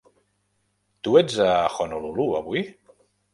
[1.03, 2.65] Tu ets a Honolulu, avui?